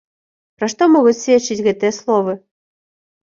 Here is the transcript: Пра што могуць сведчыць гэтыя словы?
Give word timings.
Пра 0.61 0.69
што 0.73 0.83
могуць 0.93 1.13
сведчыць 1.23 1.65
гэтыя 1.67 1.91
словы? 1.99 2.33